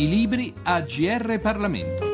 I 0.00 0.08
libri 0.08 0.54
a 0.62 0.80
GR 0.80 1.38
Parlamento. 1.40 2.08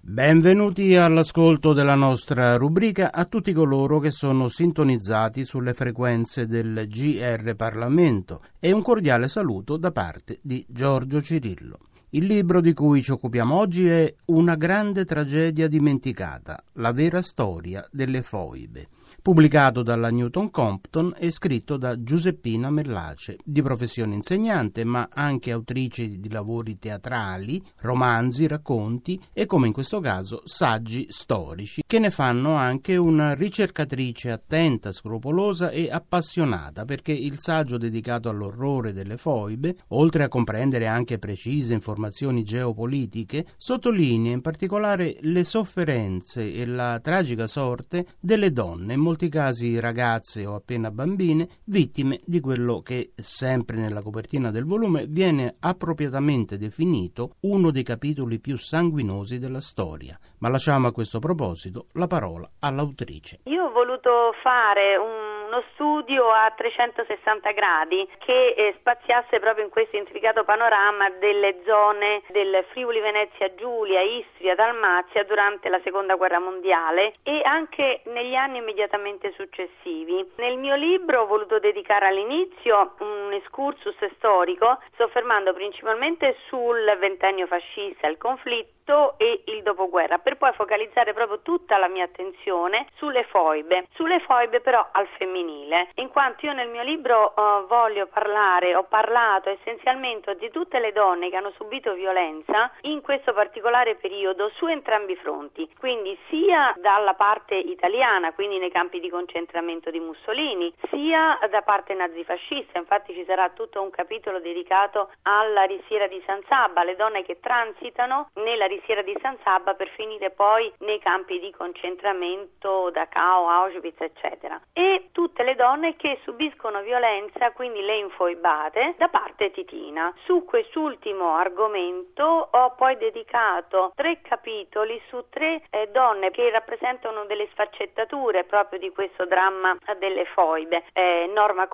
Benvenuti 0.00 0.96
all'ascolto 0.96 1.72
della 1.72 1.94
nostra 1.94 2.56
rubrica 2.58 3.10
a 3.10 3.24
tutti 3.24 3.54
coloro 3.54 4.00
che 4.00 4.10
sono 4.10 4.50
sintonizzati 4.50 5.46
sulle 5.46 5.72
frequenze 5.72 6.46
del 6.46 6.86
GR 6.86 7.54
Parlamento 7.56 8.42
e 8.60 8.70
un 8.70 8.82
cordiale 8.82 9.28
saluto 9.28 9.78
da 9.78 9.92
parte 9.92 10.40
di 10.42 10.62
Giorgio 10.68 11.22
Cirillo. 11.22 11.78
Il 12.10 12.24
libro 12.24 12.60
di 12.60 12.72
cui 12.72 13.02
ci 13.02 13.10
occupiamo 13.10 13.56
oggi 13.56 13.88
è 13.88 14.14
Una 14.26 14.54
grande 14.54 15.04
tragedia 15.04 15.66
dimenticata, 15.66 16.62
la 16.74 16.92
vera 16.92 17.20
storia 17.20 17.86
delle 17.90 18.22
foibe 18.22 18.88
pubblicato 19.26 19.82
dalla 19.82 20.08
Newton 20.08 20.52
Compton 20.52 21.12
e 21.18 21.32
scritto 21.32 21.76
da 21.76 22.00
Giuseppina 22.00 22.70
Mellace, 22.70 23.36
di 23.42 23.60
professione 23.60 24.14
insegnante, 24.14 24.84
ma 24.84 25.08
anche 25.12 25.50
autrice 25.50 26.20
di 26.20 26.30
lavori 26.30 26.78
teatrali, 26.78 27.60
romanzi, 27.80 28.46
racconti 28.46 29.20
e, 29.32 29.44
come 29.44 29.66
in 29.66 29.72
questo 29.72 29.98
caso, 29.98 30.42
saggi 30.44 31.08
storici, 31.10 31.82
che 31.84 31.98
ne 31.98 32.12
fanno 32.12 32.54
anche 32.54 32.94
una 32.94 33.34
ricercatrice 33.34 34.30
attenta, 34.30 34.92
scrupolosa 34.92 35.70
e 35.70 35.90
appassionata, 35.90 36.84
perché 36.84 37.10
il 37.10 37.40
saggio 37.40 37.78
dedicato 37.78 38.28
all'orrore 38.28 38.92
delle 38.92 39.16
foibe, 39.16 39.74
oltre 39.88 40.22
a 40.22 40.28
comprendere 40.28 40.86
anche 40.86 41.18
precise 41.18 41.74
informazioni 41.74 42.44
geopolitiche, 42.44 43.44
sottolinea 43.56 44.30
in 44.30 44.40
particolare 44.40 45.16
le 45.22 45.42
sofferenze 45.42 46.54
e 46.54 46.64
la 46.64 47.00
tragica 47.02 47.48
sorte 47.48 48.06
delle 48.20 48.52
donne, 48.52 48.94
in 48.94 49.15
molti 49.16 49.30
casi 49.30 49.80
ragazze 49.80 50.44
o 50.44 50.54
appena 50.54 50.90
bambine, 50.90 51.48
vittime 51.64 52.20
di 52.26 52.38
quello 52.38 52.82
che, 52.82 53.12
sempre 53.16 53.78
nella 53.78 54.02
copertina 54.02 54.50
del 54.50 54.66
volume, 54.66 55.06
viene 55.08 55.56
appropriatamente 55.58 56.58
definito 56.58 57.36
uno 57.40 57.70
dei 57.70 57.82
capitoli 57.82 58.38
più 58.40 58.58
sanguinosi 58.58 59.38
della 59.38 59.62
storia. 59.62 60.18
Ma 60.40 60.50
lasciamo 60.50 60.88
a 60.88 60.92
questo 60.92 61.18
proposito 61.18 61.86
la 61.94 62.06
parola 62.06 62.46
all'autrice. 62.58 63.40
Io 63.44 63.64
ho 63.64 63.72
voluto 63.72 64.34
fare 64.42 64.98
un 64.98 65.35
uno 65.46 65.62
studio 65.72 66.30
a 66.30 66.52
360 66.54 67.52
gradi 67.52 68.08
che 68.18 68.54
eh, 68.56 68.74
spaziasse 68.78 69.38
proprio 69.38 69.64
in 69.64 69.70
questo 69.70 69.96
intricato 69.96 70.42
panorama 70.44 71.08
delle 71.10 71.62
zone 71.64 72.22
del 72.28 72.64
Friuli 72.70 73.00
Venezia 73.00 73.54
Giulia, 73.54 74.00
Istria, 74.00 74.56
Dalmazia 74.56 75.22
durante 75.24 75.68
la 75.68 75.80
seconda 75.84 76.16
guerra 76.16 76.40
mondiale 76.40 77.14
e 77.22 77.40
anche 77.44 78.02
negli 78.06 78.34
anni 78.34 78.58
immediatamente 78.58 79.32
successivi. 79.36 80.32
Nel 80.36 80.58
mio 80.58 80.74
libro 80.74 81.22
ho 81.22 81.26
voluto 81.26 81.60
dedicare 81.60 82.08
all'inizio 82.08 82.94
un 82.98 83.32
excursus 83.32 83.96
storico 84.16 84.80
soffermando 84.96 85.52
principalmente 85.52 86.36
sul 86.48 86.96
ventennio 86.98 87.46
fascista, 87.46 88.08
il 88.08 88.18
conflitto 88.18 88.75
e 89.16 89.42
il 89.46 89.62
dopoguerra, 89.62 90.18
per 90.18 90.36
poi 90.36 90.52
focalizzare 90.52 91.12
proprio 91.12 91.40
tutta 91.40 91.76
la 91.76 91.88
mia 91.88 92.04
attenzione 92.04 92.86
sulle 92.94 93.24
foibe, 93.24 93.88
sulle 93.94 94.20
foibe 94.20 94.60
però 94.60 94.86
al 94.92 95.08
femminile, 95.18 95.88
in 95.94 96.08
quanto 96.08 96.46
io 96.46 96.52
nel 96.52 96.68
mio 96.68 96.84
libro 96.84 97.34
uh, 97.34 97.66
voglio 97.66 98.06
parlare, 98.06 98.76
ho 98.76 98.84
parlato 98.84 99.50
essenzialmente 99.50 100.36
di 100.36 100.50
tutte 100.50 100.78
le 100.78 100.92
donne 100.92 101.30
che 101.30 101.36
hanno 101.36 101.52
subito 101.56 101.94
violenza 101.94 102.70
in 102.82 103.00
questo 103.02 103.32
particolare 103.32 103.96
periodo 103.96 104.50
su 104.54 104.66
entrambi 104.66 105.12
i 105.12 105.16
fronti, 105.16 105.68
quindi 105.78 106.16
sia 106.28 106.72
dalla 106.76 107.14
parte 107.14 107.56
italiana, 107.56 108.32
quindi 108.34 108.58
nei 108.58 108.70
campi 108.70 109.00
di 109.00 109.10
concentramento 109.10 109.90
di 109.90 109.98
Mussolini, 109.98 110.72
sia 110.90 111.38
da 111.50 111.62
parte 111.62 111.92
nazifascista, 111.94 112.78
infatti 112.78 113.14
ci 113.14 113.24
sarà 113.24 113.50
tutto 113.50 113.82
un 113.82 113.90
capitolo 113.90 114.38
dedicato 114.38 115.10
alla 115.22 115.64
risiera 115.64 116.06
di 116.06 116.22
San 116.24 116.40
Sabba, 116.48 116.84
le 116.84 116.94
donne 116.94 117.24
che 117.24 117.40
transitano 117.40 118.30
nella 118.34 118.66
risiera 118.66 118.74
di 119.02 119.16
San 119.20 119.36
Sabba 119.42 119.74
per 119.74 119.88
finire 119.90 120.30
poi 120.30 120.72
nei 120.78 120.98
campi 120.98 121.38
di 121.38 121.50
concentramento 121.50 122.90
Dachau, 122.90 123.46
Auschwitz, 123.46 124.00
eccetera. 124.00 124.60
E 124.72 125.08
tutte 125.12 125.42
le 125.42 125.54
donne 125.54 125.96
che 125.96 126.20
subiscono 126.24 126.82
violenza, 126.82 127.52
quindi 127.52 127.80
le 127.80 127.96
infoibate, 127.98 128.94
da 128.98 129.08
parte 129.08 129.50
titina. 129.50 130.12
Su 130.24 130.44
quest'ultimo 130.44 131.34
argomento 131.34 132.48
ho 132.50 132.74
poi 132.74 132.96
dedicato 132.96 133.92
tre 133.94 134.20
capitoli 134.22 135.00
su 135.08 135.24
tre 135.30 135.62
eh, 135.70 135.88
donne 135.88 136.30
che 136.30 136.50
rappresentano 136.50 137.24
delle 137.24 137.48
sfaccettature 137.52 138.44
proprio 138.44 138.78
di 138.78 138.90
questo 138.90 139.24
dramma 139.26 139.76
delle 139.98 140.24
foibe. 140.26 140.84
Eh, 140.92 141.30
Norma 141.32 141.68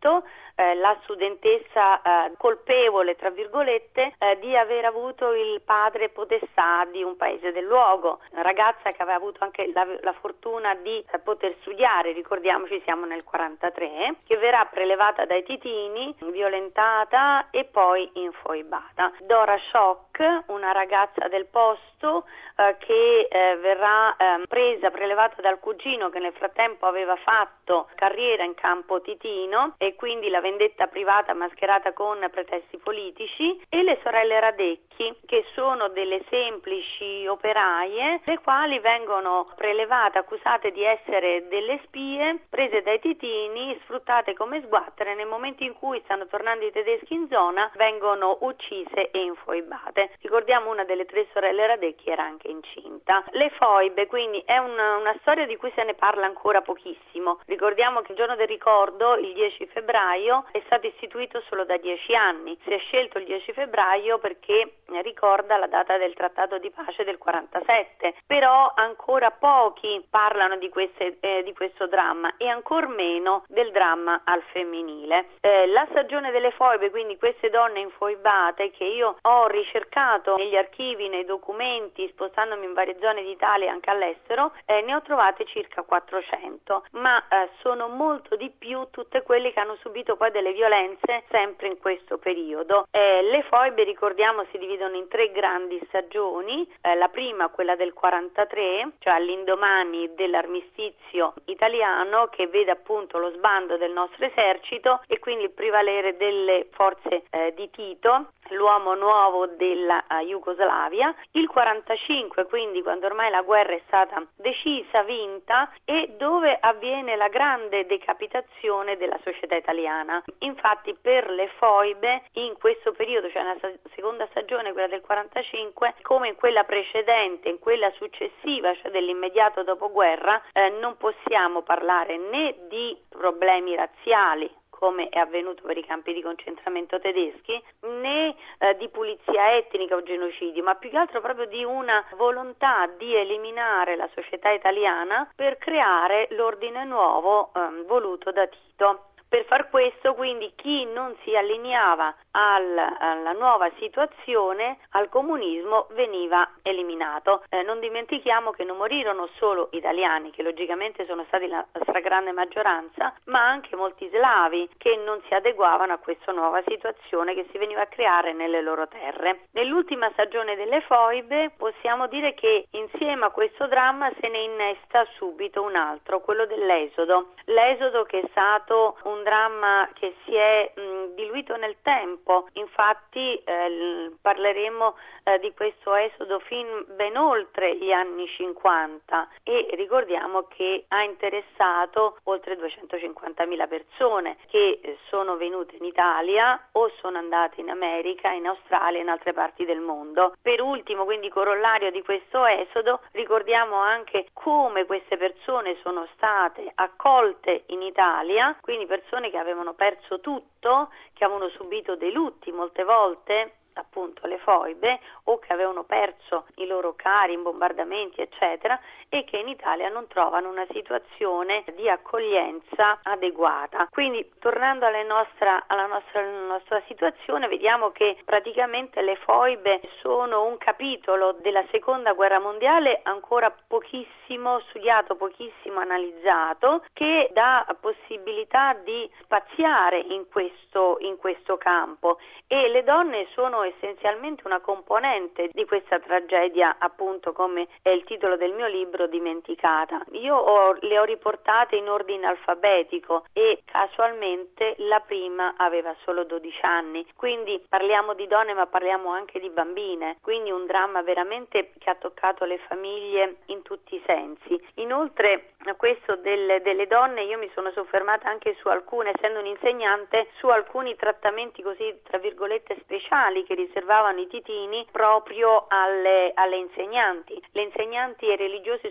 Cossetto, 0.00 0.24
eh, 0.54 0.74
la 0.76 0.96
studentessa 1.02 2.00
eh, 2.00 2.32
colpevole, 2.38 3.16
tra 3.16 3.30
virgolette, 3.30 4.14
eh, 4.18 4.38
di 4.40 4.56
aver 4.56 4.86
avuto 4.86 5.32
il 5.32 5.60
padre 5.62 6.08
podestà 6.08 6.86
di 6.90 7.02
un 7.02 7.16
paese 7.16 7.52
del 7.52 7.64
luogo, 7.64 8.20
una 8.32 8.42
ragazza 8.42 8.90
che 8.90 9.02
aveva 9.02 9.16
avuto 9.16 9.44
anche 9.44 9.70
la, 9.72 9.86
la 10.00 10.12
fortuna 10.14 10.74
di 10.74 11.04
eh, 11.12 11.18
poter 11.18 11.54
studiare, 11.60 12.12
ricordiamoci 12.12 12.80
siamo 12.84 13.04
nel 13.04 13.24
43, 13.24 14.16
che 14.24 14.36
verrà 14.36 14.64
prelevata 14.64 15.26
dai 15.26 15.44
titini, 15.44 16.14
violentata 16.30 17.48
e 17.50 17.64
poi 17.64 18.10
infoibata. 18.14 19.12
Dora 19.20 19.58
Schock, 19.70 20.09
una 20.46 20.72
ragazza 20.72 21.28
del 21.28 21.46
posto 21.46 22.24
eh, 22.56 22.76
che 22.78 23.28
eh, 23.30 23.56
verrà 23.56 24.14
eh, 24.16 24.42
presa, 24.46 24.90
prelevata 24.90 25.40
dal 25.40 25.58
cugino 25.58 26.10
che 26.10 26.18
nel 26.18 26.32
frattempo 26.32 26.86
aveva 26.86 27.16
fatto 27.16 27.88
carriera 27.94 28.44
in 28.44 28.54
campo 28.54 29.00
titino 29.00 29.74
e 29.78 29.94
quindi 29.94 30.28
la 30.28 30.40
vendetta 30.40 30.86
privata 30.86 31.34
mascherata 31.34 31.92
con 31.92 32.18
pretesti 32.30 32.78
politici 32.78 33.60
e 33.68 33.82
le 33.82 33.98
sorelle 34.02 34.40
Radecchi 34.40 35.16
che 35.26 35.44
sono 35.54 35.88
delle 35.88 36.22
semplici 36.28 37.26
operaie 37.26 38.20
le 38.24 38.38
quali 38.40 38.78
vengono 38.80 39.48
prelevate, 39.56 40.18
accusate 40.18 40.70
di 40.70 40.82
essere 40.82 41.48
delle 41.48 41.80
spie, 41.84 42.40
prese 42.50 42.82
dai 42.82 43.00
titini, 43.00 43.78
sfruttate 43.82 44.34
come 44.34 44.62
sguattere 44.62 45.14
nel 45.14 45.26
momento 45.26 45.64
in 45.64 45.72
cui 45.74 46.00
stanno 46.04 46.26
tornando 46.26 46.66
i 46.66 46.72
tedeschi 46.72 47.14
in 47.14 47.28
zona 47.30 47.70
vengono 47.76 48.38
uccise 48.40 49.10
e 49.10 49.22
infoibate. 49.22 50.09
Ricordiamo 50.20 50.70
una 50.70 50.84
delle 50.84 51.06
tre 51.06 51.26
sorelle 51.32 51.66
Radecchi 51.66 52.10
era 52.10 52.24
anche 52.24 52.48
incinta. 52.48 53.24
Le 53.30 53.50
foibe 53.50 54.06
quindi 54.06 54.42
è 54.44 54.58
una, 54.58 54.96
una 54.96 55.14
storia 55.20 55.46
di 55.46 55.56
cui 55.56 55.72
se 55.74 55.84
ne 55.84 55.94
parla 55.94 56.26
ancora 56.26 56.60
pochissimo. 56.62 57.40
Ricordiamo 57.46 58.00
che 58.00 58.12
il 58.12 58.18
giorno 58.18 58.36
del 58.36 58.46
ricordo, 58.46 59.16
il 59.16 59.32
10 59.32 59.66
febbraio, 59.66 60.46
è 60.50 60.60
stato 60.66 60.86
istituito 60.86 61.42
solo 61.48 61.64
da 61.64 61.76
dieci 61.76 62.14
anni. 62.14 62.58
Si 62.64 62.70
è 62.70 62.78
scelto 62.78 63.18
il 63.18 63.24
10 63.24 63.52
febbraio 63.52 64.18
perché 64.18 64.74
ricorda 65.02 65.56
la 65.56 65.66
data 65.66 65.96
del 65.96 66.14
trattato 66.14 66.58
di 66.58 66.70
pace 66.70 67.04
del 67.04 67.18
47, 67.18 68.14
però 68.26 68.72
ancora 68.74 69.30
pochi 69.30 70.04
parlano 70.10 70.56
di, 70.56 70.68
queste, 70.68 71.18
eh, 71.20 71.42
di 71.44 71.52
questo 71.52 71.86
dramma 71.86 72.34
e 72.36 72.48
ancor 72.48 72.88
meno 72.88 73.44
del 73.48 73.70
dramma 73.70 74.22
al 74.24 74.42
femminile. 74.52 75.28
Eh, 75.40 75.66
la 75.68 75.86
stagione 75.90 76.30
delle 76.30 76.50
foibe, 76.50 76.90
quindi 76.90 77.16
queste 77.16 77.50
donne 77.50 77.80
infoibate 77.80 78.70
che 78.70 78.84
io 78.84 79.16
ho 79.20 79.46
ricercato 79.46 79.99
negli 80.36 80.56
archivi, 80.56 81.08
nei 81.08 81.24
documenti, 81.24 82.08
spostandomi 82.08 82.64
in 82.64 82.72
varie 82.72 82.96
zone 83.00 83.22
d'Italia 83.22 83.66
e 83.66 83.70
anche 83.70 83.90
all'estero, 83.90 84.52
eh, 84.64 84.80
ne 84.80 84.94
ho 84.94 85.02
trovate 85.02 85.44
circa 85.44 85.82
400, 85.82 86.84
ma 86.92 87.22
eh, 87.28 87.50
sono 87.60 87.88
molto 87.88 88.36
di 88.36 88.50
più 88.50 88.86
tutte 88.90 89.22
quelle 89.22 89.52
che 89.52 89.60
hanno 89.60 89.76
subito 89.80 90.16
poi 90.16 90.30
delle 90.30 90.52
violenze 90.52 91.24
sempre 91.30 91.66
in 91.66 91.78
questo 91.78 92.16
periodo. 92.16 92.86
Eh, 92.90 93.22
le 93.22 93.42
foibe, 93.42 93.84
ricordiamo, 93.84 94.46
si 94.50 94.58
dividono 94.58 94.96
in 94.96 95.08
tre 95.08 95.30
grandi 95.32 95.78
stagioni, 95.88 96.66
eh, 96.80 96.94
la 96.94 97.08
prima 97.08 97.48
quella 97.48 97.76
del 97.76 97.92
43, 97.92 98.92
cioè 99.00 99.12
all'indomani 99.12 100.14
dell'armistizio 100.14 101.34
italiano 101.44 102.28
che 102.28 102.46
vede 102.46 102.70
appunto 102.70 103.18
lo 103.18 103.30
sbando 103.32 103.76
del 103.76 103.92
nostro 103.92 104.24
esercito 104.24 105.02
e 105.06 105.18
quindi 105.18 105.44
il 105.44 105.50
prevalere 105.50 106.16
delle 106.16 106.68
forze 106.70 107.24
eh, 107.30 107.52
di 107.54 107.68
Tito 107.70 108.28
l'uomo 108.50 108.94
nuovo 108.94 109.46
della 109.46 110.04
uh, 110.08 110.24
Jugoslavia, 110.24 111.14
il 111.32 111.48
45 111.48 112.46
quindi 112.46 112.82
quando 112.82 113.06
ormai 113.06 113.30
la 113.30 113.42
guerra 113.42 113.74
è 113.74 113.82
stata 113.86 114.22
decisa, 114.36 115.02
vinta 115.02 115.70
e 115.84 116.14
dove 116.16 116.56
avviene 116.60 117.16
la 117.16 117.28
grande 117.28 117.86
decapitazione 117.86 118.96
della 118.96 119.18
società 119.22 119.56
italiana. 119.56 120.22
Infatti 120.40 120.96
per 121.00 121.30
le 121.30 121.48
foibe 121.58 122.22
in 122.32 122.54
questo 122.58 122.92
periodo, 122.92 123.30
cioè 123.30 123.42
nella 123.42 123.74
seconda 123.94 124.26
stagione, 124.30 124.72
quella 124.72 124.88
del 124.88 125.00
45, 125.00 125.94
come 126.02 126.28
in 126.28 126.34
quella 126.36 126.64
precedente, 126.64 127.48
in 127.48 127.58
quella 127.58 127.90
successiva, 127.92 128.74
cioè 128.74 128.90
dell'immediato 128.90 129.62
dopoguerra, 129.62 130.42
eh, 130.52 130.70
non 130.80 130.96
possiamo 130.96 131.62
parlare 131.62 132.16
né 132.16 132.54
di 132.68 132.96
problemi 133.08 133.74
razziali 133.74 134.58
come 134.80 135.10
è 135.10 135.18
avvenuto 135.18 135.62
per 135.62 135.76
i 135.76 135.84
campi 135.84 136.14
di 136.14 136.22
concentramento 136.22 136.98
tedeschi, 136.98 137.62
né 137.82 138.34
eh, 138.58 138.76
di 138.78 138.88
pulizia 138.88 139.56
etnica 139.56 139.94
o 139.94 140.02
genocidio, 140.02 140.62
ma 140.62 140.74
più 140.74 140.88
che 140.88 140.96
altro 140.96 141.20
proprio 141.20 141.44
di 141.44 141.62
una 141.62 142.02
volontà 142.16 142.88
di 142.96 143.14
eliminare 143.14 143.94
la 143.94 144.08
società 144.14 144.50
italiana 144.50 145.30
per 145.36 145.58
creare 145.58 146.28
l'ordine 146.30 146.84
nuovo 146.84 147.52
eh, 147.54 147.84
voluto 147.86 148.32
da 148.32 148.46
Tito. 148.46 149.04
Per 149.28 149.44
far 149.44 149.70
questo, 149.70 150.14
quindi, 150.14 150.52
chi 150.56 150.84
non 150.86 151.14
si 151.22 151.36
allineava 151.36 152.12
al, 152.32 152.96
alla 152.98 153.30
nuova 153.30 153.70
situazione, 153.78 154.78
al 154.90 155.08
comunismo, 155.08 155.86
veniva 155.90 156.49
eliminato. 156.62 157.44
Eh, 157.48 157.62
non 157.62 157.80
dimentichiamo 157.80 158.50
che 158.52 158.64
non 158.64 158.76
morirono 158.76 159.28
solo 159.36 159.68
italiani, 159.72 160.30
che 160.30 160.42
logicamente 160.42 161.04
sono 161.04 161.24
stati 161.28 161.46
la 161.46 161.64
stragrande 161.82 162.32
maggioranza, 162.32 163.14
ma 163.24 163.46
anche 163.46 163.76
molti 163.76 164.08
slavi 164.08 164.70
che 164.76 164.96
non 164.96 165.20
si 165.26 165.34
adeguavano 165.34 165.92
a 165.92 165.98
questa 165.98 166.32
nuova 166.32 166.62
situazione 166.66 167.34
che 167.34 167.46
si 167.50 167.58
veniva 167.58 167.82
a 167.82 167.86
creare 167.86 168.32
nelle 168.32 168.60
loro 168.60 168.88
terre. 168.88 169.46
Nell'ultima 169.52 170.10
stagione 170.12 170.56
delle 170.56 170.80
foibe 170.82 171.50
possiamo 171.56 172.06
dire 172.06 172.34
che 172.34 172.66
insieme 172.72 173.26
a 173.26 173.30
questo 173.30 173.66
dramma 173.66 174.10
se 174.20 174.28
ne 174.28 174.42
innesta 174.42 175.06
subito 175.16 175.62
un 175.62 175.76
altro, 175.76 176.20
quello 176.20 176.46
dell'esodo. 176.46 177.32
L'esodo 177.44 178.04
che 178.04 178.20
è 178.20 178.28
stato 178.30 178.96
un 179.04 179.22
dramma 179.22 179.88
che 179.94 180.14
si 180.24 180.34
è 180.34 180.72
mh, 180.74 181.14
diluito 181.14 181.56
nel 181.56 181.76
tempo, 181.82 182.48
infatti 182.54 183.36
eh, 183.44 184.12
parleremo 184.20 184.96
eh, 185.34 185.38
di 185.38 185.52
questo 185.54 185.94
esodo 185.94 186.38
fin 186.40 186.66
ben 186.96 187.16
oltre 187.16 187.76
gli 187.76 187.92
anni 187.92 188.26
50 188.26 189.28
e 189.42 189.68
ricordiamo 189.72 190.44
che 190.48 190.84
ha 190.88 191.02
interessato 191.02 192.18
oltre 192.24 192.56
250.000 192.56 193.68
persone 193.68 194.36
che 194.46 194.80
eh, 194.82 194.98
sono 195.08 195.36
venute 195.36 195.76
in 195.76 195.84
Italia 195.84 196.68
o 196.72 196.90
sono 197.00 197.18
andate 197.18 197.60
in 197.60 197.70
America, 197.70 198.30
in 198.30 198.46
Australia 198.46 198.98
e 198.98 199.02
in 199.02 199.08
altre 199.08 199.32
parti 199.32 199.64
del 199.64 199.80
mondo. 199.80 200.34
Per 200.40 200.60
ultimo, 200.60 201.04
quindi 201.04 201.28
corollario 201.28 201.90
di 201.90 202.02
questo 202.02 202.44
esodo, 202.46 203.00
ricordiamo 203.12 203.76
anche 203.76 204.28
come 204.32 204.86
queste 204.86 205.16
persone 205.16 205.76
sono 205.82 206.06
state 206.14 206.70
accolte 206.74 207.64
in 207.66 207.82
Italia, 207.82 208.56
quindi 208.60 208.86
persone 208.86 209.10
persone 209.10 209.30
che 209.30 209.38
avevano 209.38 209.74
perso 209.74 210.20
tutto, 210.20 210.90
che 211.12 211.24
avevano 211.24 211.48
subito 211.50 211.96
dei 211.96 212.12
lutti 212.12 212.52
molte 212.52 212.84
volte 212.84 213.54
appunto 213.80 214.26
le 214.26 214.38
foibe 214.38 215.00
o 215.24 215.38
che 215.38 215.52
avevano 215.52 215.84
perso 215.84 216.46
i 216.56 216.66
loro 216.66 216.94
cari 216.94 217.32
in 217.32 217.42
bombardamenti 217.42 218.20
eccetera 218.20 218.78
e 219.10 219.24
che 219.24 219.36
in 219.36 219.48
Italia 219.48 219.88
non 219.88 220.06
trovano 220.06 220.48
una 220.48 220.66
situazione 220.70 221.64
di 221.74 221.88
accoglienza 221.88 223.00
adeguata. 223.02 223.88
Quindi 223.90 224.30
tornando 224.38 224.86
nostra, 225.02 225.64
alla 225.66 225.86
nostra, 225.86 226.22
nostra 226.22 226.80
situazione 226.86 227.48
vediamo 227.48 227.90
che 227.90 228.16
praticamente 228.24 229.02
le 229.02 229.16
foibe 229.16 229.80
sono 230.00 230.44
un 230.44 230.56
capitolo 230.56 231.32
della 231.40 231.64
seconda 231.70 232.12
guerra 232.12 232.38
mondiale 232.38 233.00
ancora 233.02 233.52
pochissimo 233.66 234.60
studiato, 234.68 235.16
pochissimo 235.16 235.80
analizzato 235.80 236.84
che 236.92 237.30
dà 237.32 237.66
possibilità 237.80 238.74
di 238.74 239.10
spaziare 239.22 239.98
in 239.98 240.28
questo, 240.30 240.98
in 241.00 241.16
questo 241.16 241.56
campo 241.56 242.18
e 242.46 242.68
le 242.68 242.84
donne 242.84 243.26
sono 243.32 243.62
essenzialmente 243.62 244.42
una 244.44 244.60
componente 244.60 245.50
di 245.52 245.64
questa 245.64 245.98
tragedia, 245.98 246.76
appunto 246.78 247.32
come 247.32 247.66
è 247.82 247.90
il 247.90 248.04
titolo 248.04 248.36
del 248.36 248.52
mio 248.52 248.66
libro, 248.66 248.99
dimenticata. 249.06 250.02
Io 250.12 250.36
ho, 250.36 250.76
le 250.80 250.98
ho 250.98 251.04
riportate 251.04 251.76
in 251.76 251.88
ordine 251.88 252.26
alfabetico 252.26 253.24
e 253.32 253.62
casualmente 253.64 254.74
la 254.78 255.00
prima 255.00 255.54
aveva 255.56 255.94
solo 256.04 256.24
12 256.24 256.58
anni, 256.62 257.06
quindi 257.16 257.62
parliamo 257.68 258.14
di 258.14 258.26
donne 258.26 258.54
ma 258.54 258.66
parliamo 258.66 259.10
anche 259.10 259.40
di 259.40 259.50
bambine, 259.50 260.18
quindi 260.22 260.50
un 260.50 260.66
dramma 260.66 261.02
veramente 261.02 261.72
che 261.78 261.90
ha 261.90 261.94
toccato 261.94 262.44
le 262.44 262.58
famiglie 262.68 263.36
in 263.46 263.62
tutti 263.62 263.94
i 263.94 264.02
sensi. 264.06 264.60
Inoltre 264.74 265.52
a 265.64 265.74
questo 265.74 266.16
delle, 266.16 266.62
delle 266.62 266.86
donne 266.86 267.22
io 267.22 267.38
mi 267.38 267.50
sono 267.54 267.70
soffermata 267.72 268.28
anche 268.28 268.56
su 268.60 268.68
alcune, 268.68 269.12
essendo 269.14 269.40
un 269.40 269.46
insegnante, 269.46 270.28
su 270.38 270.48
alcuni 270.48 270.96
trattamenti 270.96 271.62
così 271.62 272.00
tra 272.04 272.18
virgolette 272.18 272.78
speciali 272.80 273.44
che 273.44 273.54
riservavano 273.54 274.20
i 274.20 274.26
titini 274.26 274.86
proprio 274.90 275.66
alle, 275.68 276.32
alle 276.34 276.56
insegnanti. 276.56 277.40
Le 277.52 277.62
insegnanti 277.62 278.26
e 278.26 278.36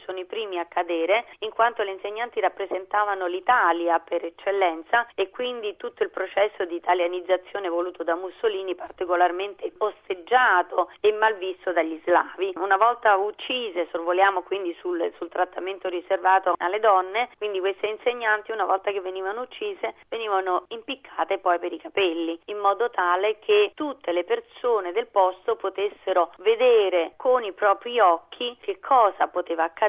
sono 0.06 0.20
i 0.20 0.26
primi 0.26 0.58
a 0.58 0.66
cadere 0.66 1.26
in 1.40 1.52
quanto 1.52 1.84
le 1.84 1.92
insegnanti 1.92 2.40
rappresentavano 2.40 3.28
l'Italia 3.28 4.00
per 4.00 4.24
eccellenza 4.26 5.08
e 5.16 5.30
quindi 5.30 5.76
tutto 5.78 6.04
il 6.04 6.10
processo 6.10 6.66
di 6.66 6.76
italianizzazione 6.76 7.70
voluto 7.70 8.04
da 8.04 8.16
Mussolini 8.16 8.76
particolarmente 8.76 9.72
osteggiato 9.78 10.90
e 11.02 11.12
malvisto 11.12 11.72
dagli 11.72 12.00
slavi. 12.06 12.54
Una 12.56 12.78
volta 12.78 13.16
uccise, 13.16 13.88
sorvoliamo 13.92 14.44
quindi 14.44 14.76
sul, 14.80 15.12
sul 15.18 15.30
trattamento 15.30 15.90
riservato 15.90 16.54
alle 16.58 16.80
donne, 16.80 17.30
quindi 17.38 17.60
queste 17.60 17.88
insegnanti 17.88 18.52
una 18.52 18.66
volta 18.66 18.92
che 18.92 19.02
venivano 19.02 19.42
uccise 19.42 19.96
venivano 20.10 20.66
impiccate 20.70 21.40
poi 21.40 21.60
per 21.60 21.74
i 21.74 21.80
capelli, 21.80 22.40
in 22.46 22.58
modo 22.58 22.90
tale 22.90 23.40
che 23.40 23.72
tutte 23.76 24.12
le 24.12 24.24
persone 24.24 24.92
del 24.92 25.08
posto 25.08 25.56
potessero 25.56 26.32
vedere 26.38 27.14
con 27.18 27.44
i 27.44 27.54
propri 27.54 28.00
occhi 28.00 28.58
che 28.62 28.80
cosa 28.80 29.28
poteva 29.28 29.64
accadere 29.64 29.89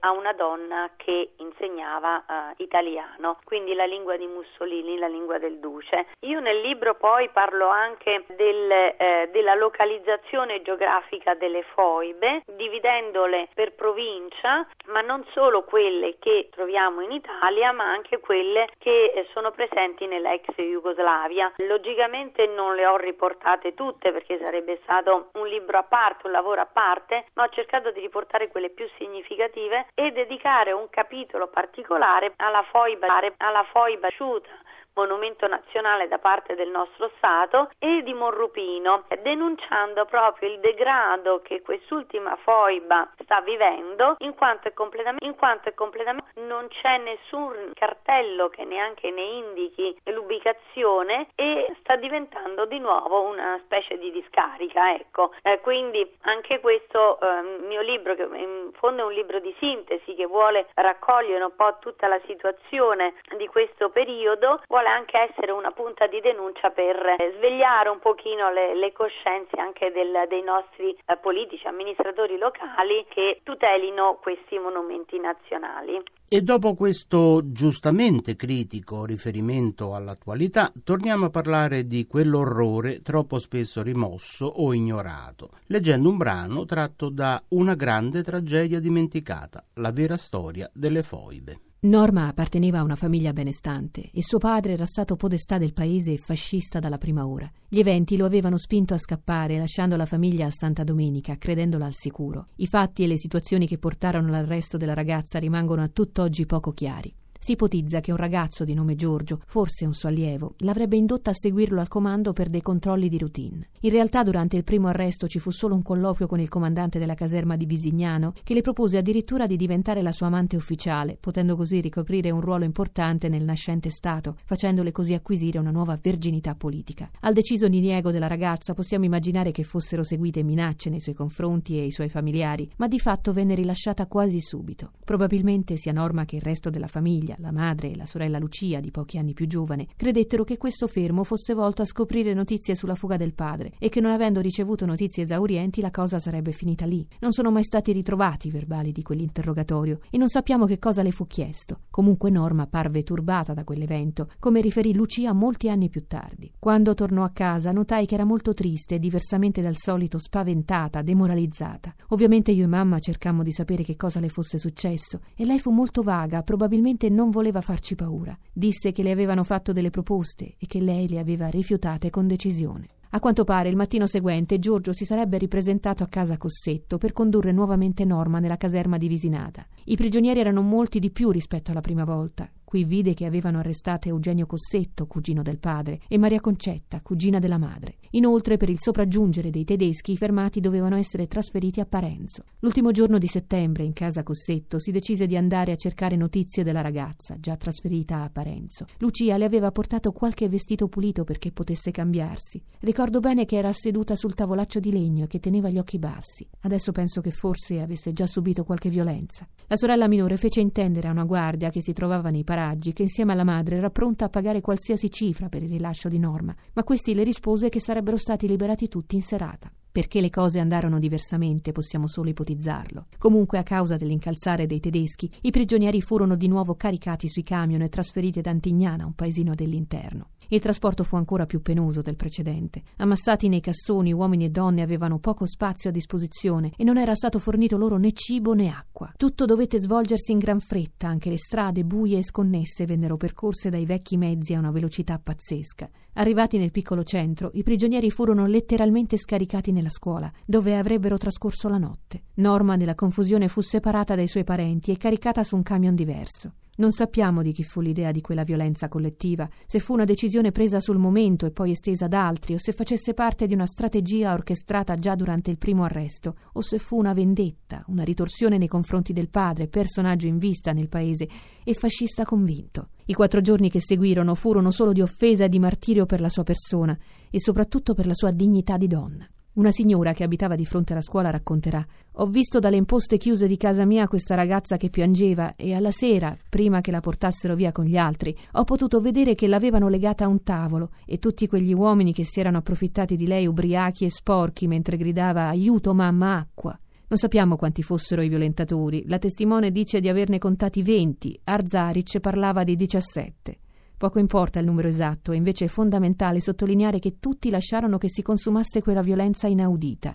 a 0.00 0.10
una 0.10 0.32
donna 0.32 0.90
che 0.96 1.32
insegnava 1.36 2.24
uh, 2.26 2.62
italiano, 2.62 3.38
quindi 3.44 3.74
la 3.74 3.84
lingua 3.84 4.16
di 4.16 4.26
Mussolini, 4.26 4.96
la 4.96 5.06
lingua 5.06 5.38
del 5.38 5.58
duce. 5.58 6.06
Io 6.20 6.40
nel 6.40 6.60
libro 6.60 6.94
poi 6.94 7.28
parlo 7.28 7.68
anche 7.68 8.24
del, 8.28 8.70
eh, 8.70 9.28
della 9.32 9.54
localizzazione 9.54 10.62
geografica 10.62 11.34
delle 11.34 11.62
foibe, 11.74 12.42
dividendole 12.46 13.48
per 13.54 13.74
provincia, 13.74 14.66
ma 14.86 15.00
non 15.00 15.24
solo 15.32 15.62
quelle 15.62 16.16
che 16.18 16.48
troviamo 16.50 17.00
in 17.00 17.12
Italia 17.12 17.72
ma 17.72 17.84
anche 17.84 18.20
quelle 18.20 18.68
che 18.78 19.12
eh, 19.14 19.26
sono 19.32 19.50
presenti 19.50 20.06
nella 20.06 20.32
ex 20.32 20.54
Jugoslavia. 20.56 21.52
Logicamente 21.56 22.46
non 22.46 22.74
le 22.74 22.86
ho 22.86 22.96
riportate 22.96 23.74
tutte 23.74 24.12
perché 24.12 24.38
sarebbe 24.38 24.80
stato 24.82 25.30
un 25.34 25.46
libro 25.46 25.78
a 25.78 25.82
parte, 25.84 26.26
un 26.26 26.32
lavoro 26.32 26.60
a 26.60 26.66
parte, 26.66 27.26
ma 27.34 27.44
ho 27.44 27.48
cercato 27.48 27.90
di 27.90 28.00
riportare 28.00 28.48
quelle 28.48 28.70
più 28.70 28.88
significative 28.98 29.86
e 29.94 30.10
dedicare 30.12 30.72
un 30.72 30.88
capitolo 30.90 31.48
particolare 31.48 32.32
alla 32.36 32.62
foiba, 32.70 33.20
alla 33.38 33.64
foiba 33.70 34.08
asciuta 34.08 34.50
monumento 34.94 35.46
nazionale 35.46 36.08
da 36.08 36.18
parte 36.18 36.54
del 36.54 36.68
nostro 36.68 37.10
Stato 37.16 37.70
e 37.78 38.02
di 38.02 38.14
Monrupino, 38.14 39.04
denunciando 39.22 40.04
proprio 40.06 40.50
il 40.50 40.60
degrado 40.60 41.40
che 41.42 41.62
quest'ultima 41.62 42.36
foiba 42.36 43.10
sta 43.22 43.40
vivendo 43.40 44.16
in 44.18 44.34
quanto 44.34 44.68
è 44.68 44.72
completamente, 44.72 45.24
in 45.24 45.36
quanto 45.36 45.68
è 45.68 45.74
completamente 45.74 46.40
non 46.40 46.68
c'è 46.68 46.98
nessun 46.98 47.72
cartello 47.74 48.48
che 48.48 48.64
neanche 48.64 49.10
ne 49.10 49.22
indichi 49.22 49.96
l'ubicazione 50.04 51.28
e 51.34 51.74
sta 51.80 51.96
diventando 51.96 52.64
di 52.66 52.78
nuovo 52.78 53.22
una 53.22 53.60
specie 53.64 53.98
di 53.98 54.10
discarica, 54.10 54.94
ecco. 54.94 55.32
Eh, 55.42 55.60
quindi 55.60 56.08
anche 56.22 56.60
questo 56.60 57.18
eh, 57.20 57.58
mio 57.66 57.80
libro, 57.82 58.14
che 58.14 58.22
in 58.22 58.70
fondo 58.74 59.02
è 59.02 59.04
un 59.06 59.12
libro 59.12 59.40
di 59.40 59.54
sintesi 59.58 60.14
che 60.14 60.26
vuole 60.26 60.68
raccogliere 60.74 61.44
un 61.44 61.54
po' 61.56 61.76
tutta 61.80 62.06
la 62.06 62.20
situazione 62.26 63.14
di 63.36 63.46
questo 63.46 63.90
periodo, 63.90 64.62
vuole 64.68 64.83
vuole 64.84 64.88
anche 64.90 65.16
essere 65.32 65.50
una 65.52 65.70
punta 65.72 66.06
di 66.06 66.20
denuncia 66.20 66.68
per 66.68 66.94
eh, 66.94 67.34
svegliare 67.38 67.88
un 67.88 67.98
pochino 68.00 68.52
le, 68.52 68.76
le 68.76 68.92
coscienze 68.92 69.56
anche 69.56 69.90
del, 69.90 70.12
dei 70.28 70.42
nostri 70.42 70.92
eh, 70.92 71.16
politici, 71.16 71.66
amministratori 71.66 72.36
locali 72.36 73.06
che 73.08 73.40
tutelino 73.42 74.18
questi 74.20 74.58
monumenti 74.58 75.18
nazionali. 75.18 76.02
E 76.28 76.40
dopo 76.42 76.74
questo 76.74 77.40
giustamente 77.52 78.36
critico 78.36 79.06
riferimento 79.06 79.94
all'attualità, 79.94 80.70
torniamo 80.84 81.26
a 81.26 81.30
parlare 81.30 81.86
di 81.86 82.06
quell'orrore 82.06 83.00
troppo 83.02 83.38
spesso 83.38 83.82
rimosso 83.82 84.44
o 84.46 84.74
ignorato, 84.74 85.50
leggendo 85.68 86.08
un 86.08 86.16
brano 86.16 86.64
tratto 86.64 87.08
da 87.08 87.40
Una 87.48 87.74
grande 87.74 88.22
tragedia 88.22 88.80
dimenticata, 88.80 89.64
la 89.74 89.92
vera 89.92 90.16
storia 90.16 90.68
delle 90.74 91.02
foibe. 91.02 91.72
Norma 91.84 92.28
apparteneva 92.28 92.78
a 92.78 92.82
una 92.82 92.96
famiglia 92.96 93.34
benestante 93.34 94.08
e 94.10 94.22
suo 94.22 94.38
padre 94.38 94.72
era 94.72 94.86
stato 94.86 95.16
podestà 95.16 95.58
del 95.58 95.74
paese 95.74 96.14
e 96.14 96.16
fascista 96.16 96.78
dalla 96.78 96.96
prima 96.96 97.26
ora. 97.26 97.50
Gli 97.68 97.78
eventi 97.78 98.16
lo 98.16 98.24
avevano 98.24 98.56
spinto 98.56 98.94
a 98.94 98.98
scappare, 98.98 99.58
lasciando 99.58 99.94
la 99.94 100.06
famiglia 100.06 100.46
a 100.46 100.50
Santa 100.50 100.82
Domenica, 100.82 101.36
credendola 101.36 101.84
al 101.84 101.94
sicuro. 101.94 102.46
I 102.56 102.66
fatti 102.66 103.04
e 103.04 103.06
le 103.06 103.18
situazioni 103.18 103.66
che 103.66 103.76
portarono 103.76 104.28
all'arresto 104.28 104.78
della 104.78 104.94
ragazza 104.94 105.38
rimangono 105.38 105.82
a 105.82 105.88
tutt'oggi 105.88 106.46
poco 106.46 106.72
chiari. 106.72 107.14
Si 107.44 107.52
ipotizza 107.52 108.00
che 108.00 108.10
un 108.10 108.16
ragazzo 108.16 108.64
di 108.64 108.72
nome 108.72 108.94
Giorgio, 108.94 109.42
forse 109.44 109.84
un 109.84 109.92
suo 109.92 110.08
allievo, 110.08 110.54
l'avrebbe 110.60 110.96
indotta 110.96 111.28
a 111.28 111.34
seguirlo 111.34 111.78
al 111.78 111.88
comando 111.88 112.32
per 112.32 112.48
dei 112.48 112.62
controlli 112.62 113.06
di 113.10 113.18
routine. 113.18 113.68
In 113.80 113.90
realtà 113.90 114.22
durante 114.22 114.56
il 114.56 114.64
primo 114.64 114.88
arresto 114.88 115.26
ci 115.26 115.38
fu 115.38 115.50
solo 115.50 115.74
un 115.74 115.82
colloquio 115.82 116.26
con 116.26 116.40
il 116.40 116.48
comandante 116.48 116.98
della 116.98 117.12
caserma 117.12 117.56
di 117.56 117.66
Visignano 117.66 118.32
che 118.42 118.54
le 118.54 118.62
propose 118.62 118.96
addirittura 118.96 119.46
di 119.46 119.56
diventare 119.56 120.00
la 120.00 120.10
sua 120.10 120.28
amante 120.28 120.56
ufficiale, 120.56 121.18
potendo 121.20 121.54
così 121.54 121.82
ricoprire 121.82 122.30
un 122.30 122.40
ruolo 122.40 122.64
importante 122.64 123.28
nel 123.28 123.44
nascente 123.44 123.90
Stato, 123.90 124.38
facendole 124.46 124.90
così 124.90 125.12
acquisire 125.12 125.58
una 125.58 125.70
nuova 125.70 125.98
verginità 126.00 126.54
politica. 126.54 127.10
Al 127.20 127.34
deciso 127.34 127.68
diniego 127.68 128.10
della 128.10 128.26
ragazza 128.26 128.72
possiamo 128.72 129.04
immaginare 129.04 129.52
che 129.52 129.64
fossero 129.64 130.02
seguite 130.02 130.42
minacce 130.42 130.88
nei 130.88 131.00
suoi 131.00 131.14
confronti 131.14 131.78
e 131.78 131.84
i 131.84 131.92
suoi 131.92 132.08
familiari, 132.08 132.70
ma 132.78 132.88
di 132.88 132.98
fatto 132.98 133.34
venne 133.34 133.54
rilasciata 133.54 134.06
quasi 134.06 134.40
subito. 134.40 134.92
Probabilmente 135.04 135.76
sia 135.76 135.92
Norma 135.92 136.24
che 136.24 136.36
il 136.36 136.42
resto 136.42 136.70
della 136.70 136.86
famiglia, 136.86 137.32
la 137.38 137.52
madre 137.52 137.90
e 137.90 137.96
la 137.96 138.06
sorella 138.06 138.38
Lucia, 138.38 138.80
di 138.80 138.90
pochi 138.90 139.18
anni 139.18 139.32
più 139.32 139.46
giovane, 139.46 139.88
credettero 139.96 140.44
che 140.44 140.56
questo 140.56 140.86
fermo 140.86 141.24
fosse 141.24 141.54
volto 141.54 141.82
a 141.82 141.86
scoprire 141.86 142.34
notizie 142.34 142.74
sulla 142.74 142.94
fuga 142.94 143.16
del 143.16 143.34
padre 143.34 143.72
e 143.78 143.88
che 143.88 144.00
non 144.00 144.10
avendo 144.10 144.40
ricevuto 144.40 144.86
notizie 144.86 145.24
esaurienti 145.24 145.80
la 145.80 145.90
cosa 145.90 146.18
sarebbe 146.18 146.52
finita 146.52 146.86
lì. 146.86 147.06
Non 147.20 147.32
sono 147.32 147.50
mai 147.50 147.64
stati 147.64 147.92
ritrovati 147.92 148.48
i 148.48 148.50
verbali 148.50 148.92
di 148.92 149.02
quell'interrogatorio 149.02 150.00
e 150.10 150.18
non 150.18 150.28
sappiamo 150.28 150.66
che 150.66 150.78
cosa 150.78 151.02
le 151.02 151.10
fu 151.10 151.26
chiesto. 151.26 151.80
Comunque 151.90 152.30
Norma 152.30 152.66
parve 152.66 153.02
turbata 153.02 153.54
da 153.54 153.64
quell'evento, 153.64 154.28
come 154.38 154.60
riferì 154.60 154.94
Lucia 154.94 155.32
molti 155.32 155.68
anni 155.68 155.88
più 155.88 156.06
tardi. 156.06 156.52
Quando 156.58 156.94
tornò 156.94 157.24
a 157.24 157.30
casa 157.30 157.72
notai 157.72 158.06
che 158.06 158.14
era 158.14 158.24
molto 158.24 158.54
triste 158.54 158.96
e 158.96 158.98
diversamente 158.98 159.62
dal 159.62 159.76
solito 159.76 160.18
spaventata, 160.18 161.02
demoralizzata. 161.02 161.94
Ovviamente 162.08 162.52
io 162.52 162.64
e 162.64 162.68
mamma 162.68 162.98
cercammo 162.98 163.42
di 163.42 163.52
sapere 163.52 163.82
che 163.82 163.96
cosa 163.96 164.20
le 164.20 164.28
fosse 164.28 164.58
successo 164.58 165.20
e 165.36 165.44
lei 165.44 165.58
fu 165.58 165.70
molto 165.70 166.02
vaga, 166.02 166.42
probabilmente 166.42 167.08
non 167.08 167.23
voleva 167.30 167.60
farci 167.60 167.94
paura. 167.94 168.36
Disse 168.52 168.92
che 168.92 169.02
le 169.02 169.10
avevano 169.10 169.44
fatto 169.44 169.72
delle 169.72 169.90
proposte 169.90 170.54
e 170.58 170.66
che 170.66 170.80
lei 170.80 171.08
le 171.08 171.18
aveva 171.18 171.48
rifiutate 171.48 172.10
con 172.10 172.26
decisione. 172.26 172.88
A 173.10 173.20
quanto 173.20 173.44
pare 173.44 173.68
il 173.68 173.76
mattino 173.76 174.08
seguente 174.08 174.58
Giorgio 174.58 174.92
si 174.92 175.04
sarebbe 175.04 175.38
ripresentato 175.38 176.02
a 176.02 176.08
casa 176.08 176.36
Cossetto 176.36 176.98
per 176.98 177.12
condurre 177.12 177.52
nuovamente 177.52 178.04
Norma 178.04 178.40
nella 178.40 178.56
caserma 178.56 178.98
di 178.98 179.06
Visinata. 179.06 179.64
I 179.84 179.94
prigionieri 179.94 180.40
erano 180.40 180.62
molti 180.62 180.98
di 180.98 181.10
più 181.12 181.30
rispetto 181.30 181.70
alla 181.70 181.80
prima 181.80 182.04
volta. 182.04 182.50
Qui 182.74 182.82
vide 182.82 183.14
che 183.14 183.24
avevano 183.24 183.60
arrestato 183.60 184.08
Eugenio 184.08 184.46
Cossetto, 184.46 185.06
cugino 185.06 185.42
del 185.42 185.60
padre, 185.60 186.00
e 186.08 186.18
Maria 186.18 186.40
Concetta, 186.40 187.00
cugina 187.02 187.38
della 187.38 187.56
madre. 187.56 187.98
Inoltre, 188.14 188.56
per 188.56 188.68
il 188.68 188.80
sopraggiungere 188.80 189.50
dei 189.50 189.62
tedeschi, 189.62 190.10
i 190.10 190.16
fermati 190.16 190.58
dovevano 190.58 190.96
essere 190.96 191.28
trasferiti 191.28 191.78
a 191.78 191.86
Parenzo. 191.86 192.42
L'ultimo 192.58 192.90
giorno 192.90 193.18
di 193.18 193.28
settembre, 193.28 193.84
in 193.84 193.92
casa 193.92 194.24
Cossetto, 194.24 194.80
si 194.80 194.90
decise 194.90 195.28
di 195.28 195.36
andare 195.36 195.70
a 195.70 195.76
cercare 195.76 196.16
notizie 196.16 196.64
della 196.64 196.80
ragazza, 196.80 197.38
già 197.38 197.56
trasferita 197.56 198.24
a 198.24 198.30
Parenzo. 198.30 198.86
Lucia 198.98 199.36
le 199.36 199.44
aveva 199.44 199.70
portato 199.70 200.10
qualche 200.10 200.48
vestito 200.48 200.88
pulito 200.88 201.22
perché 201.22 201.52
potesse 201.52 201.92
cambiarsi. 201.92 202.60
Ricordo 202.80 203.20
bene 203.20 203.44
che 203.44 203.56
era 203.56 203.72
seduta 203.72 204.16
sul 204.16 204.34
tavolaccio 204.34 204.80
di 204.80 204.90
legno 204.90 205.26
e 205.26 205.28
che 205.28 205.38
teneva 205.38 205.70
gli 205.70 205.78
occhi 205.78 206.00
bassi. 206.00 206.44
Adesso 206.62 206.90
penso 206.90 207.20
che 207.20 207.30
forse 207.30 207.80
avesse 207.80 208.12
già 208.12 208.26
subito 208.26 208.64
qualche 208.64 208.88
violenza. 208.88 209.46
La 209.68 209.76
sorella 209.76 210.08
minore 210.08 210.36
fece 210.36 210.60
intendere 210.60 211.08
a 211.08 211.12
una 211.12 211.24
guardia 211.24 211.70
che 211.70 211.80
si 211.80 211.92
trovava 211.92 212.30
nei 212.30 212.44
paraggi 212.44 212.62
Raggi, 212.74 212.92
che 212.92 213.02
insieme 213.02 213.32
alla 213.32 213.44
madre 213.44 213.76
era 213.76 213.90
pronta 213.90 214.24
a 214.24 214.28
pagare 214.28 214.60
qualsiasi 214.60 215.10
cifra 215.10 215.48
per 215.48 215.62
il 215.62 215.68
rilascio 215.68 216.08
di 216.08 216.18
Norma, 216.18 216.54
ma 216.72 216.82
questi 216.82 217.14
le 217.14 217.22
rispose 217.22 217.68
che 217.68 217.80
sarebbero 217.80 218.16
stati 218.16 218.48
liberati 218.48 218.88
tutti 218.88 219.16
in 219.16 219.22
serata. 219.22 219.70
Perché 219.92 220.20
le 220.20 220.30
cose 220.30 220.58
andarono 220.58 220.98
diversamente 220.98 221.70
possiamo 221.70 222.08
solo 222.08 222.30
ipotizzarlo. 222.30 223.06
Comunque, 223.16 223.58
a 223.58 223.62
causa 223.62 223.96
dell'incalzare 223.96 224.66
dei 224.66 224.80
tedeschi, 224.80 225.30
i 225.42 225.50
prigionieri 225.50 226.00
furono 226.00 226.34
di 226.34 226.48
nuovo 226.48 226.74
caricati 226.74 227.28
sui 227.28 227.44
camion 227.44 227.82
e 227.82 227.88
trasferiti 227.88 228.40
ad 228.40 228.46
Antignana, 228.46 229.06
un 229.06 229.14
paesino 229.14 229.54
dell'interno. 229.54 230.30
Il 230.48 230.60
trasporto 230.60 231.04
fu 231.04 231.16
ancora 231.16 231.46
più 231.46 231.62
penoso 231.62 232.02
del 232.02 232.16
precedente. 232.16 232.82
Ammassati 232.96 233.48
nei 233.48 233.60
cassoni, 233.60 234.12
uomini 234.12 234.44
e 234.44 234.50
donne 234.50 234.82
avevano 234.82 235.18
poco 235.18 235.46
spazio 235.46 235.90
a 235.90 235.92
disposizione 235.92 236.72
e 236.76 236.84
non 236.84 236.98
era 236.98 237.14
stato 237.14 237.38
fornito 237.38 237.76
loro 237.76 237.96
né 237.96 238.12
cibo 238.12 238.52
né 238.52 238.68
acqua. 238.68 239.12
Tutto 239.16 239.44
dovette 239.44 239.80
svolgersi 239.80 240.32
in 240.32 240.38
gran 240.38 240.60
fretta, 240.60 241.08
anche 241.08 241.30
le 241.30 241.38
strade 241.38 241.84
buie 241.84 242.18
e 242.18 242.22
sconnesse 242.22 242.86
vennero 242.86 243.16
percorse 243.16 243.70
dai 243.70 243.86
vecchi 243.86 244.16
mezzi 244.16 244.54
a 244.54 244.58
una 244.58 244.70
velocità 244.70 245.18
pazzesca. 245.22 245.88
Arrivati 246.14 246.58
nel 246.58 246.70
piccolo 246.70 247.02
centro, 247.02 247.50
i 247.54 247.62
prigionieri 247.62 248.10
furono 248.10 248.46
letteralmente 248.46 249.16
scaricati 249.16 249.72
nella 249.72 249.88
scuola, 249.88 250.30
dove 250.44 250.76
avrebbero 250.76 251.18
trascorso 251.18 251.68
la 251.68 251.78
notte. 251.78 252.22
Norma, 252.34 252.76
nella 252.76 252.94
confusione, 252.94 253.48
fu 253.48 253.60
separata 253.60 254.14
dai 254.14 254.28
suoi 254.28 254.44
parenti 254.44 254.92
e 254.92 254.96
caricata 254.96 255.42
su 255.42 255.56
un 255.56 255.62
camion 255.62 255.94
diverso. 255.94 256.52
Non 256.76 256.90
sappiamo 256.90 257.42
di 257.42 257.52
chi 257.52 257.62
fu 257.62 257.80
l'idea 257.80 258.10
di 258.10 258.20
quella 258.20 258.42
violenza 258.42 258.88
collettiva, 258.88 259.48
se 259.64 259.78
fu 259.78 259.92
una 259.92 260.04
decisione 260.04 260.50
presa 260.50 260.80
sul 260.80 260.98
momento 260.98 261.46
e 261.46 261.52
poi 261.52 261.70
estesa 261.70 262.06
ad 262.06 262.14
altri, 262.14 262.54
o 262.54 262.58
se 262.58 262.72
facesse 262.72 263.14
parte 263.14 263.46
di 263.46 263.54
una 263.54 263.66
strategia 263.66 264.32
orchestrata 264.32 264.96
già 264.96 265.14
durante 265.14 265.52
il 265.52 265.58
primo 265.58 265.84
arresto, 265.84 266.34
o 266.52 266.60
se 266.60 266.78
fu 266.78 266.96
una 266.96 267.12
vendetta, 267.12 267.84
una 267.86 268.02
ritorsione 268.02 268.58
nei 268.58 268.66
confronti 268.66 269.12
del 269.12 269.28
padre, 269.28 269.68
personaggio 269.68 270.26
in 270.26 270.38
vista 270.38 270.72
nel 270.72 270.88
paese 270.88 271.28
e 271.62 271.74
fascista 271.74 272.24
convinto. 272.24 272.88
I 273.04 273.14
quattro 273.14 273.40
giorni 273.40 273.70
che 273.70 273.80
seguirono 273.80 274.34
furono 274.34 274.72
solo 274.72 274.92
di 274.92 275.00
offesa 275.00 275.44
e 275.44 275.48
di 275.48 275.60
martirio 275.60 276.06
per 276.06 276.20
la 276.20 276.28
sua 276.28 276.42
persona 276.42 276.98
e 277.30 277.38
soprattutto 277.38 277.94
per 277.94 278.06
la 278.06 278.14
sua 278.14 278.32
dignità 278.32 278.76
di 278.76 278.88
donna. 278.88 279.28
Una 279.54 279.70
signora 279.70 280.12
che 280.12 280.24
abitava 280.24 280.56
di 280.56 280.64
fronte 280.64 280.94
alla 280.94 281.02
scuola 281.02 281.30
racconterà: 281.30 281.86
Ho 282.14 282.26
visto 282.26 282.58
dalle 282.58 282.74
imposte 282.74 283.18
chiuse 283.18 283.46
di 283.46 283.56
casa 283.56 283.84
mia 283.84 284.08
questa 284.08 284.34
ragazza 284.34 284.76
che 284.76 284.90
piangeva 284.90 285.54
e 285.54 285.74
alla 285.74 285.92
sera, 285.92 286.36
prima 286.48 286.80
che 286.80 286.90
la 286.90 286.98
portassero 286.98 287.54
via 287.54 287.70
con 287.70 287.84
gli 287.84 287.96
altri, 287.96 288.36
ho 288.52 288.64
potuto 288.64 289.00
vedere 289.00 289.36
che 289.36 289.46
l'avevano 289.46 289.86
legata 289.86 290.24
a 290.24 290.28
un 290.28 290.42
tavolo 290.42 290.90
e 291.06 291.20
tutti 291.20 291.46
quegli 291.46 291.72
uomini 291.72 292.12
che 292.12 292.24
si 292.24 292.40
erano 292.40 292.58
approfittati 292.58 293.14
di 293.14 293.28
lei 293.28 293.46
ubriachi 293.46 294.04
e 294.04 294.10
sporchi 294.10 294.66
mentre 294.66 294.96
gridava 294.96 295.46
aiuto 295.46 295.94
mamma 295.94 296.36
acqua. 296.36 296.76
Non 297.06 297.18
sappiamo 297.18 297.54
quanti 297.54 297.84
fossero 297.84 298.22
i 298.22 298.28
violentatori. 298.28 299.04
La 299.06 299.18
testimone 299.18 299.70
dice 299.70 300.00
di 300.00 300.08
averne 300.08 300.38
contati 300.38 300.82
20, 300.82 301.42
Arzaric 301.44 302.18
parlava 302.18 302.64
di 302.64 302.74
17. 302.74 303.58
Poco 304.04 304.18
importa 304.18 304.58
il 304.58 304.66
numero 304.66 304.86
esatto, 304.86 305.32
è 305.32 305.34
invece 305.34 305.66
fondamentale 305.66 306.38
sottolineare 306.38 306.98
che 306.98 307.16
tutti 307.20 307.48
lasciarono 307.48 307.96
che 307.96 308.10
si 308.10 308.20
consumasse 308.20 308.82
quella 308.82 309.00
violenza 309.00 309.46
inaudita. 309.46 310.14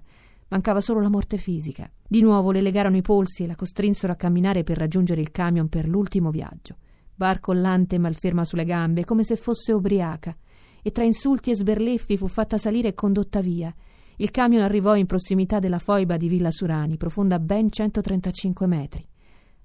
Mancava 0.49 0.79
solo 0.79 1.01
la 1.01 1.09
morte 1.09 1.37
fisica. 1.37 1.89
Di 2.07 2.21
nuovo 2.21 2.51
le 2.51 2.61
legarono 2.61 2.97
i 2.97 3.01
polsi 3.01 3.41
e 3.41 3.47
la 3.47 3.55
costrinsero 3.55 4.13
a 4.13 4.15
camminare 4.15 4.61
per 4.61 4.77
raggiungere 4.77 5.21
il 5.21 5.31
camion 5.31 5.69
per 5.69 5.87
l'ultimo 5.87 6.29
viaggio. 6.29 6.75
Barcollante 7.15 7.95
e 7.95 7.97
malferma 7.97 8.45
sulle 8.45 8.63
gambe, 8.63 9.05
come 9.05 9.23
se 9.23 9.35
fosse 9.35 9.73
ubriaca, 9.73 10.37
e 10.83 10.91
tra 10.91 11.03
insulti 11.03 11.49
e 11.49 11.55
sberleffi 11.55 12.15
fu 12.15 12.27
fatta 12.27 12.59
salire 12.59 12.89
e 12.89 12.93
condotta 12.93 13.39
via. 13.39 13.73
Il 14.17 14.29
camion 14.29 14.61
arrivò 14.61 14.95
in 14.95 15.07
prossimità 15.07 15.57
della 15.57 15.79
foiba 15.79 16.15
di 16.15 16.27
Villa 16.27 16.51
Surani, 16.51 16.95
profonda 16.95 17.39
ben 17.39 17.71
135 17.71 18.67
metri. 18.67 19.03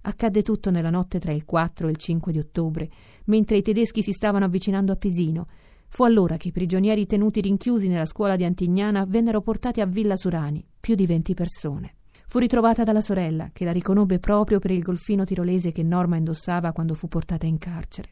Accadde 0.07 0.43
tutto 0.43 0.71
nella 0.71 0.91
notte 0.91 1.19
tra 1.19 1.33
il 1.33 1.47
4 1.47 1.89
e 1.89 1.91
il 1.91 1.97
5 1.97 2.31
di 2.31 2.39
ottobre, 2.39 2.91
mentre 3.25 3.57
i 3.57 3.63
tedeschi 3.63 4.03
si 4.03 4.13
stavano 4.13 4.45
avvicinando 4.45 4.93
a 4.93 4.97
Pisino. 4.97 5.47
Fu 5.89 6.05
allora 6.05 6.37
che 6.37 6.49
i 6.49 6.53
prigionieri 6.53 7.07
tenuti 7.07 7.41
rinchiusi 7.41 7.89
nella 7.89 8.05
scuola 8.05 8.37
di 8.37 8.45
Antignana 8.45 9.07
vennero 9.07 9.41
portati 9.41 9.81
a 9.81 9.87
Villa 9.87 10.17
Surani, 10.17 10.63
più 10.79 10.95
di 10.95 11.07
20 11.07 11.33
persone. 11.33 11.95
Fu 12.27 12.39
ritrovata 12.39 12.85
dalla 12.85 13.01
sorella, 13.01 13.49
che 13.51 13.65
la 13.65 13.73
riconobbe 13.73 14.19
proprio 14.19 14.59
per 14.59 14.73
il 14.73 14.83
golfino 14.83 15.25
tirolese 15.25 15.73
che 15.73 15.83
Norma 15.83 16.17
indossava 16.17 16.73
quando 16.73 16.93
fu 16.93 17.09
portata 17.09 17.47
in 17.47 17.57
carcere. 17.57 18.11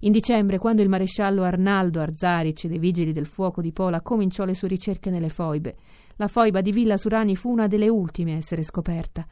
In 0.00 0.12
dicembre, 0.12 0.58
quando 0.58 0.82
il 0.82 0.88
maresciallo 0.88 1.42
Arnaldo 1.42 1.98
Arzaric 1.98 2.66
dei 2.66 2.78
Vigili 2.78 3.10
del 3.10 3.26
Fuoco 3.26 3.60
di 3.60 3.72
Pola 3.72 4.00
cominciò 4.00 4.44
le 4.44 4.54
sue 4.54 4.68
ricerche 4.68 5.10
nelle 5.10 5.30
foibe, 5.30 5.76
la 6.16 6.28
foiba 6.28 6.60
di 6.60 6.70
Villa 6.70 6.96
Surani 6.96 7.34
fu 7.34 7.50
una 7.50 7.66
delle 7.66 7.88
ultime 7.88 8.34
a 8.34 8.36
essere 8.36 8.62
scoperta. 8.62 9.26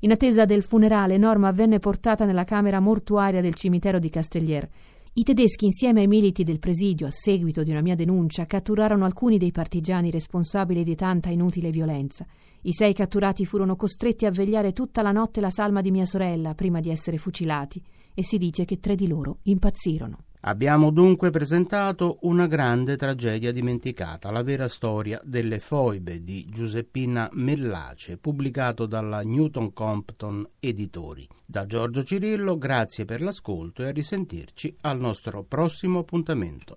In 0.00 0.10
attesa 0.10 0.44
del 0.44 0.62
funerale, 0.62 1.16
Norma 1.16 1.52
venne 1.52 1.78
portata 1.78 2.26
nella 2.26 2.44
camera 2.44 2.80
mortuaria 2.80 3.40
del 3.40 3.54
cimitero 3.54 3.98
di 3.98 4.10
Castellier. 4.10 4.68
I 5.14 5.22
tedeschi, 5.22 5.64
insieme 5.64 6.00
ai 6.00 6.06
militi 6.06 6.44
del 6.44 6.58
presidio, 6.58 7.06
a 7.06 7.10
seguito 7.10 7.62
di 7.62 7.70
una 7.70 7.80
mia 7.80 7.94
denuncia, 7.94 8.44
catturarono 8.44 9.06
alcuni 9.06 9.38
dei 9.38 9.52
partigiani 9.52 10.10
responsabili 10.10 10.84
di 10.84 10.94
tanta 10.94 11.30
inutile 11.30 11.70
violenza. 11.70 12.26
I 12.60 12.72
sei 12.74 12.92
catturati 12.92 13.46
furono 13.46 13.74
costretti 13.74 14.26
a 14.26 14.30
vegliare 14.30 14.74
tutta 14.74 15.00
la 15.00 15.12
notte 15.12 15.40
la 15.40 15.48
salma 15.48 15.80
di 15.80 15.90
mia 15.90 16.04
sorella 16.04 16.54
prima 16.54 16.80
di 16.80 16.90
essere 16.90 17.16
fucilati 17.16 17.82
e 18.12 18.22
si 18.22 18.36
dice 18.36 18.66
che 18.66 18.78
tre 18.78 18.96
di 18.96 19.08
loro 19.08 19.38
impazzirono. 19.44 20.24
Abbiamo 20.46 20.90
dunque 20.90 21.30
presentato 21.30 22.18
una 22.20 22.46
grande 22.46 22.96
tragedia 22.96 23.50
dimenticata, 23.50 24.30
la 24.30 24.44
vera 24.44 24.68
storia 24.68 25.20
delle 25.24 25.58
foibe 25.58 26.22
di 26.22 26.46
Giuseppina 26.48 27.28
Mellace, 27.32 28.16
pubblicato 28.16 28.86
dalla 28.86 29.22
Newton 29.22 29.72
Compton 29.72 30.46
Editori. 30.60 31.26
Da 31.44 31.66
Giorgio 31.66 32.04
Cirillo, 32.04 32.58
grazie 32.58 33.04
per 33.04 33.22
l'ascolto 33.22 33.82
e 33.82 33.88
a 33.88 33.90
risentirci 33.90 34.76
al 34.82 35.00
nostro 35.00 35.42
prossimo 35.42 35.98
appuntamento. 35.98 36.76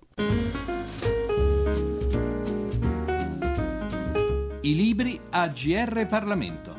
I 4.62 4.76
libri 4.76 5.20
a 5.30 5.48
GR 5.48 6.08
Parlamento. 6.08 6.79